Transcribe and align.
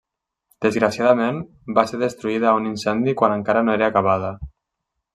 Desgraciadament, 0.65 1.37
va 1.79 1.85
ser 1.91 2.01
destruïda 2.05 2.51
a 2.53 2.57
un 2.63 2.73
incendi 2.73 3.17
quan 3.23 3.39
encara 3.39 3.67
no 3.69 3.77
era 3.81 3.95
acabada. 3.95 4.35